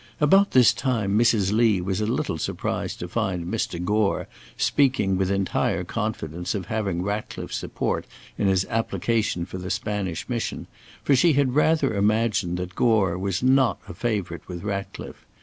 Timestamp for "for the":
9.45-9.69